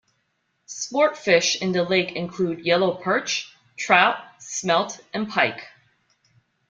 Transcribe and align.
Sportfish 0.67 1.61
in 1.61 1.73
the 1.73 1.83
lake 1.83 2.13
include 2.13 2.65
yellow 2.65 2.95
perch, 2.95 3.55
trout, 3.77 4.17
smelt 4.39 4.99
and 5.13 5.29
pike. 5.29 5.67